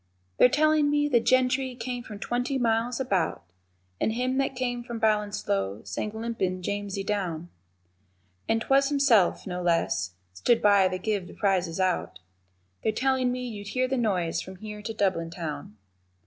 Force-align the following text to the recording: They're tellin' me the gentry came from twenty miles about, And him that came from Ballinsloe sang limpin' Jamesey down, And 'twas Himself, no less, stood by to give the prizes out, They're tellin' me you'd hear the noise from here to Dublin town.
They're 0.39 0.49
tellin' 0.49 0.89
me 0.89 1.07
the 1.07 1.19
gentry 1.19 1.75
came 1.75 2.01
from 2.01 2.17
twenty 2.17 2.57
miles 2.57 2.99
about, 2.99 3.43
And 3.99 4.13
him 4.13 4.39
that 4.39 4.55
came 4.55 4.83
from 4.83 4.97
Ballinsloe 4.99 5.83
sang 5.85 6.09
limpin' 6.13 6.63
Jamesey 6.63 7.03
down, 7.03 7.49
And 8.49 8.61
'twas 8.63 8.89
Himself, 8.89 9.45
no 9.45 9.61
less, 9.61 10.15
stood 10.33 10.59
by 10.59 10.87
to 10.87 10.97
give 10.97 11.27
the 11.27 11.35
prizes 11.35 11.79
out, 11.79 12.17
They're 12.81 12.91
tellin' 12.91 13.31
me 13.31 13.47
you'd 13.47 13.67
hear 13.77 13.87
the 13.87 13.95
noise 13.95 14.41
from 14.41 14.55
here 14.55 14.81
to 14.81 14.91
Dublin 14.91 15.29
town. 15.29 15.77